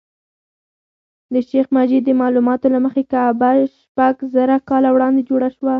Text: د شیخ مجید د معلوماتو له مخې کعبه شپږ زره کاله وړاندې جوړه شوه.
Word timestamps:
د 1.33 1.35
شیخ 1.49 1.65
مجید 1.77 2.03
د 2.05 2.11
معلوماتو 2.21 2.67
له 2.73 2.79
مخې 2.85 3.03
کعبه 3.13 3.49
شپږ 3.79 4.15
زره 4.35 4.55
کاله 4.69 4.89
وړاندې 4.91 5.21
جوړه 5.29 5.49
شوه. 5.55 5.69